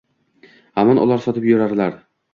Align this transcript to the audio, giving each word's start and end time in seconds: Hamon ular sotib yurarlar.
Hamon 0.83 1.03
ular 1.03 1.23
sotib 1.27 1.47
yurarlar. 1.51 1.99